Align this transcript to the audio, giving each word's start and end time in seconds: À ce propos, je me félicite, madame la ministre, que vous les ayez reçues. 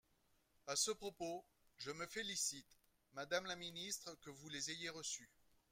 À 0.65 0.75
ce 0.75 0.89
propos, 0.89 1.45
je 1.77 1.91
me 1.91 2.07
félicite, 2.07 2.79
madame 3.13 3.45
la 3.45 3.55
ministre, 3.55 4.15
que 4.15 4.31
vous 4.31 4.49
les 4.49 4.71
ayez 4.71 4.89
reçues. 4.89 5.29